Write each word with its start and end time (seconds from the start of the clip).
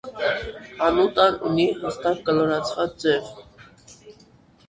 Անուտան 0.85 1.35
ունի 1.49 1.67
հստակ 1.83 2.23
կլորացված 2.29 2.95
ձև։ 3.03 3.29